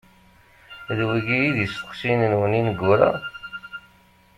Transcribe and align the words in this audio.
D 0.97 0.99
wigi 1.07 1.39
i 1.47 1.51
d 1.55 1.57
isteqsiyen-nwen 1.65 2.57
ineggura? 2.59 3.11